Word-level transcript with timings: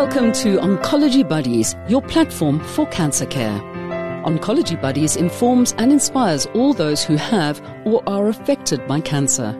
Welcome 0.00 0.32
to 0.32 0.56
Oncology 0.56 1.28
Buddies, 1.28 1.76
your 1.86 2.00
platform 2.00 2.58
for 2.58 2.86
cancer 2.86 3.26
care. 3.26 3.60
Oncology 4.24 4.80
Buddies 4.80 5.16
informs 5.16 5.72
and 5.76 5.92
inspires 5.92 6.46
all 6.54 6.72
those 6.72 7.04
who 7.04 7.16
have 7.16 7.60
or 7.84 8.02
are 8.08 8.28
affected 8.28 8.86
by 8.88 9.02
cancer. 9.02 9.52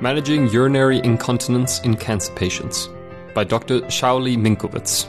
Managing 0.00 0.48
Urinary 0.48 0.98
Incontinence 1.04 1.80
in 1.80 1.94
Cancer 1.94 2.32
Patients 2.32 2.88
by 3.34 3.44
Dr. 3.44 3.82
Shauli 3.82 4.38
Minkowitz. 4.38 5.06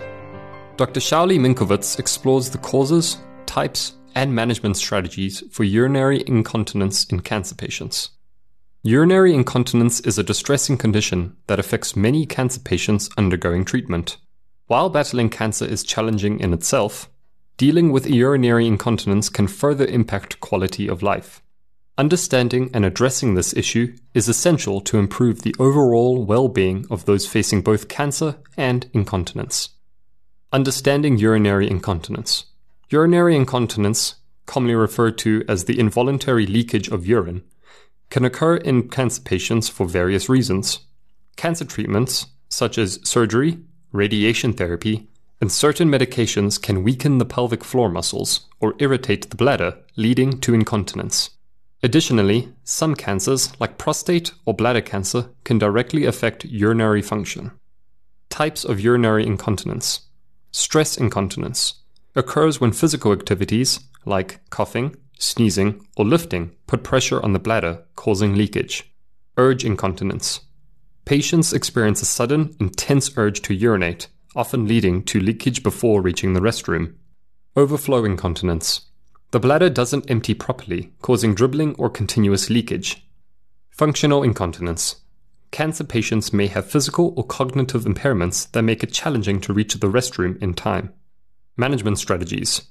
Dr. 0.75 0.99
Shauli 0.99 1.39
Minkowitz 1.39 1.97
explores 1.99 2.49
the 2.49 2.57
causes, 2.57 3.19
types, 3.45 3.93
and 4.15 4.35
management 4.35 4.75
strategies 4.75 5.45
for 5.49 5.63
urinary 5.63 6.25
incontinence 6.27 7.05
in 7.05 7.21
cancer 7.21 7.55
patients. 7.55 8.09
Urinary 8.87 9.33
incontinence 9.33 9.99
is 9.99 10.17
a 10.17 10.23
distressing 10.23 10.77
condition 10.77 11.35
that 11.47 11.59
affects 11.59 11.97
many 11.97 12.25
cancer 12.25 12.61
patients 12.61 13.09
undergoing 13.17 13.65
treatment. 13.65 14.15
While 14.67 14.89
battling 14.89 15.29
cancer 15.29 15.65
is 15.65 15.83
challenging 15.83 16.39
in 16.39 16.53
itself, 16.53 17.09
dealing 17.57 17.91
with 17.91 18.09
urinary 18.09 18.65
incontinence 18.65 19.27
can 19.27 19.49
further 19.49 19.85
impact 19.85 20.39
quality 20.39 20.87
of 20.87 21.03
life. 21.03 21.41
Understanding 21.97 22.69
and 22.73 22.85
addressing 22.85 23.35
this 23.35 23.53
issue 23.57 23.93
is 24.13 24.29
essential 24.29 24.79
to 24.79 24.99
improve 24.99 25.41
the 25.41 25.55
overall 25.59 26.23
well 26.23 26.47
being 26.47 26.85
of 26.89 27.03
those 27.03 27.27
facing 27.27 27.63
both 27.63 27.89
cancer 27.89 28.37
and 28.55 28.89
incontinence. 28.93 29.67
Understanding 30.53 31.17
urinary 31.17 31.69
incontinence. 31.69 32.45
Urinary 32.89 33.35
incontinence, 33.35 34.15
commonly 34.45 34.75
referred 34.75 35.17
to 35.17 35.43
as 35.49 35.65
the 35.65 35.77
involuntary 35.77 36.47
leakage 36.47 36.87
of 36.87 37.05
urine, 37.05 37.43
can 38.09 38.25
occur 38.25 38.55
in 38.57 38.89
cancer 38.89 39.21
patients 39.21 39.69
for 39.69 39.85
various 39.85 40.29
reasons. 40.29 40.79
Cancer 41.35 41.65
treatments, 41.65 42.27
such 42.49 42.77
as 42.77 42.99
surgery, 43.03 43.59
radiation 43.91 44.53
therapy, 44.53 45.07
and 45.39 45.51
certain 45.51 45.89
medications 45.89 46.61
can 46.61 46.83
weaken 46.83 47.17
the 47.17 47.25
pelvic 47.25 47.63
floor 47.63 47.89
muscles 47.89 48.47
or 48.59 48.73
irritate 48.79 49.29
the 49.29 49.35
bladder, 49.35 49.77
leading 49.95 50.39
to 50.39 50.53
incontinence. 50.53 51.31
Additionally, 51.83 52.51
some 52.63 52.95
cancers, 52.95 53.51
like 53.59 53.77
prostate 53.77 54.31
or 54.45 54.53
bladder 54.53 54.81
cancer, 54.81 55.29
can 55.43 55.59
directly 55.59 56.05
affect 56.05 56.45
urinary 56.45 57.03
function. 57.03 57.51
Types 58.29 58.65
of 58.65 58.79
urinary 58.79 59.25
incontinence 59.25 60.01
Stress 60.51 60.97
incontinence 60.97 61.75
occurs 62.15 62.59
when 62.59 62.71
physical 62.71 63.11
activities, 63.11 63.79
like 64.05 64.39
coughing, 64.49 64.95
sneezing, 65.19 65.85
or 65.95 66.05
lifting 66.05 66.51
put 66.67 66.83
pressure 66.83 67.21
on 67.23 67.33
the 67.33 67.39
bladder, 67.39 67.83
causing 67.95 68.35
leakage. 68.35 68.91
Urge 69.37 69.63
incontinence. 69.63 70.41
Patients 71.05 71.53
experience 71.53 72.01
a 72.01 72.05
sudden, 72.05 72.55
intense 72.59 73.17
urge 73.17 73.41
to 73.43 73.53
urinate, 73.53 74.07
often 74.35 74.67
leading 74.67 75.03
to 75.03 75.19
leakage 75.19 75.63
before 75.63 76.01
reaching 76.01 76.33
the 76.33 76.41
restroom. 76.41 76.95
Overflow 77.55 78.03
incontinence. 78.05 78.81
The 79.31 79.39
bladder 79.39 79.69
doesn't 79.69 80.09
empty 80.09 80.33
properly, 80.33 80.93
causing 81.01 81.33
dribbling 81.33 81.75
or 81.75 81.89
continuous 81.89 82.49
leakage. 82.49 83.07
Functional 83.69 84.23
incontinence. 84.23 84.97
Cancer 85.51 85.83
patients 85.83 86.33
may 86.33 86.47
have 86.47 86.69
physical 86.69 87.13
or 87.15 87.25
cognitive 87.25 87.85
impairments 87.85 88.51
that 88.51 88.63
make 88.63 88.83
it 88.83 88.91
challenging 88.91 89.39
to 89.41 89.53
reach 89.53 89.73
the 89.73 89.87
restroom 89.87 90.41
in 90.41 90.53
time. 90.53 90.93
Management 91.55 91.99
strategies. 91.99 92.63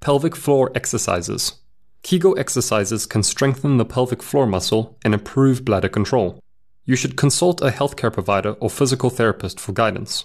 Pelvic 0.00 0.34
floor 0.34 0.72
exercises. 0.74 1.60
Kegel 2.02 2.38
exercises 2.38 3.06
can 3.06 3.22
strengthen 3.22 3.76
the 3.76 3.84
pelvic 3.84 4.22
floor 4.22 4.46
muscle 4.46 4.98
and 5.04 5.14
improve 5.14 5.64
bladder 5.64 5.88
control. 5.88 6.40
You 6.84 6.96
should 6.96 7.16
consult 7.16 7.60
a 7.60 7.70
healthcare 7.70 8.12
provider 8.12 8.52
or 8.54 8.68
physical 8.68 9.08
therapist 9.08 9.60
for 9.60 9.72
guidance. 9.72 10.24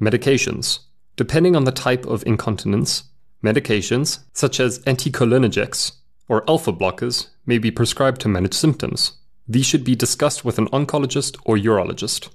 Medications. 0.00 0.80
Depending 1.16 1.54
on 1.54 1.64
the 1.64 1.70
type 1.70 2.04
of 2.06 2.26
incontinence, 2.26 3.04
medications 3.44 4.24
such 4.32 4.58
as 4.58 4.80
anticholinergics 4.80 5.92
or 6.28 6.48
alpha 6.48 6.72
blockers 6.72 7.28
may 7.46 7.58
be 7.58 7.70
prescribed 7.70 8.20
to 8.22 8.28
manage 8.28 8.54
symptoms. 8.54 9.12
These 9.46 9.66
should 9.66 9.84
be 9.84 9.94
discussed 9.94 10.44
with 10.44 10.58
an 10.58 10.68
oncologist 10.68 11.36
or 11.44 11.56
urologist. 11.56 12.30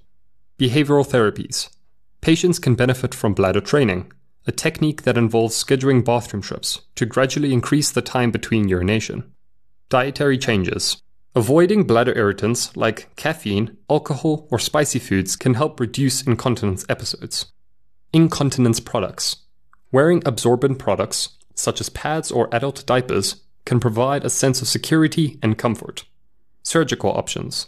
Behavioral 0.57 1.07
therapies. 1.07 1.69
Patients 2.21 2.59
can 2.59 2.75
benefit 2.75 3.13
from 3.13 3.33
bladder 3.33 3.61
training, 3.61 4.11
a 4.49 4.51
technique 4.51 5.03
that 5.03 5.15
involves 5.15 5.63
scheduling 5.63 6.03
bathroom 6.03 6.41
trips 6.41 6.81
to 6.95 7.05
gradually 7.05 7.53
increase 7.53 7.91
the 7.91 8.01
time 8.01 8.31
between 8.31 8.67
urination. 8.67 9.31
Dietary 9.89 10.39
changes. 10.39 11.03
Avoiding 11.35 11.83
bladder 11.83 12.17
irritants 12.17 12.75
like 12.75 13.15
caffeine, 13.15 13.77
alcohol, 13.91 14.47
or 14.49 14.57
spicy 14.57 14.97
foods 14.97 15.35
can 15.35 15.53
help 15.53 15.79
reduce 15.79 16.23
incontinence 16.23 16.83
episodes. 16.89 17.51
Incontinence 18.11 18.79
products. 18.79 19.35
Wearing 19.91 20.23
absorbent 20.25 20.79
products, 20.79 21.37
such 21.53 21.79
as 21.79 21.89
pads 21.89 22.31
or 22.31 22.49
adult 22.51 22.83
diapers, 22.87 23.43
can 23.65 23.79
provide 23.79 24.25
a 24.25 24.31
sense 24.31 24.63
of 24.63 24.67
security 24.67 25.37
and 25.43 25.59
comfort. 25.59 26.05
Surgical 26.63 27.11
options. 27.11 27.67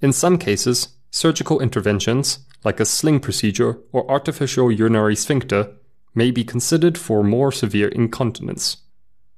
In 0.00 0.12
some 0.12 0.38
cases, 0.38 0.96
surgical 1.10 1.58
interventions, 1.58 2.38
like 2.62 2.78
a 2.78 2.84
sling 2.84 3.18
procedure 3.18 3.80
or 3.90 4.08
artificial 4.08 4.70
urinary 4.70 5.16
sphincter, 5.16 5.72
may 6.14 6.30
be 6.30 6.44
considered 6.44 6.98
for 6.98 7.22
more 7.22 7.52
severe 7.52 7.88
incontinence. 7.88 8.78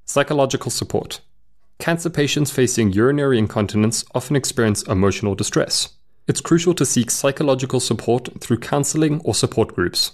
Psychological 0.05 0.71
support. 0.71 1.21
Cancer 1.79 2.11
patients 2.11 2.51
facing 2.51 2.93
urinary 2.93 3.39
incontinence 3.39 4.05
often 4.15 4.37
experience 4.37 4.83
emotional 4.85 5.35
distress. 5.35 5.91
It's 6.27 6.41
crucial 6.41 6.75
to 6.75 6.87
seek 6.87 7.11
psychological 7.11 7.81
support 7.81 8.29
through 8.41 8.59
counseling 8.59 9.21
or 9.25 9.35
support 9.35 9.75
groups. 9.75 10.13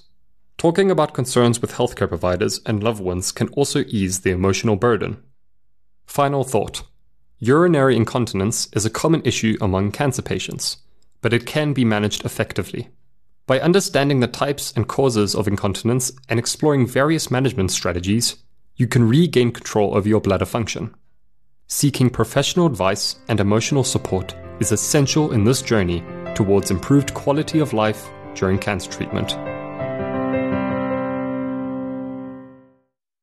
Talking 0.59 0.91
about 0.91 1.15
concerns 1.15 1.63
with 1.63 1.73
healthcare 1.73 2.09
providers 2.09 2.61
and 2.67 2.83
loved 2.83 3.01
ones 3.01 3.33
can 3.33 3.49
also 3.49 3.85
ease 3.89 4.21
the 4.21 4.31
emotional 4.31 4.77
burden. 4.77 5.23
Final 6.07 6.45
thought 6.45 6.83
Urinary 7.39 7.97
incontinence 7.97 8.69
is 8.75 8.85
a 8.85 8.91
common 8.91 9.23
issue 9.25 9.57
among 9.61 9.93
cancer 9.93 10.21
patients, 10.21 10.77
but 11.23 11.33
it 11.33 11.47
can 11.47 11.73
be 11.73 11.85
managed 11.85 12.25
effectively. 12.25 12.91
By 13.51 13.59
understanding 13.59 14.21
the 14.21 14.29
types 14.29 14.73
and 14.77 14.87
causes 14.87 15.35
of 15.35 15.49
incontinence 15.49 16.13
and 16.29 16.39
exploring 16.39 16.87
various 16.87 17.33
management 17.33 17.73
strategies, 17.73 18.37
you 18.77 18.87
can 18.87 19.09
regain 19.09 19.51
control 19.51 19.97
over 19.97 20.09
your 20.09 20.21
bladder 20.21 20.45
function. 20.45 20.95
Seeking 21.67 22.11
professional 22.11 22.67
advice 22.67 23.17
and 23.27 23.41
emotional 23.41 23.83
support 23.83 24.37
is 24.61 24.71
essential 24.71 25.33
in 25.33 25.43
this 25.43 25.63
journey 25.63 26.05
towards 26.37 26.71
improved 26.71 27.13
quality 27.13 27.59
of 27.59 27.73
life 27.73 28.09
during 28.37 28.57
cancer 28.57 28.89
treatment. 28.89 29.37